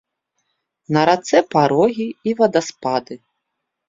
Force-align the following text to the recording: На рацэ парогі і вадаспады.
На 0.95 1.01
рацэ 1.09 1.41
парогі 1.55 2.07
і 2.31 2.33
вадаспады. 2.39 3.19